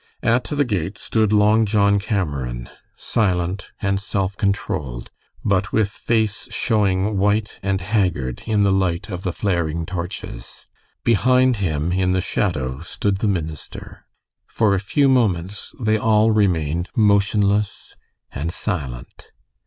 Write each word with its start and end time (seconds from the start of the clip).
At 0.23 0.45
the 0.45 0.65
gate 0.65 0.97
stood 0.97 1.31
Long 1.31 1.63
John 1.63 1.99
Cameron, 1.99 2.69
silent 2.95 3.69
and 3.83 3.99
self 4.01 4.35
controlled, 4.35 5.11
but 5.45 5.71
with 5.71 5.89
face 5.91 6.47
showing 6.51 7.19
white 7.19 7.59
and 7.61 7.81
haggard 7.81 8.41
in 8.47 8.63
the 8.63 8.71
light 8.73 9.09
of 9.11 9.21
the 9.21 9.31
flaring 9.31 9.85
torches. 9.85 10.65
Behind 11.03 11.57
him, 11.57 11.91
in 11.91 12.13
the 12.13 12.19
shadow, 12.19 12.79
stood 12.81 13.17
the 13.19 13.27
minister. 13.27 14.03
For 14.47 14.73
a 14.73 14.79
few 14.79 15.07
moments 15.07 15.71
they 15.79 15.97
all 15.99 16.31
remained 16.31 16.89
motionless 16.95 17.95
and 18.31 18.51
silent. 18.51 19.27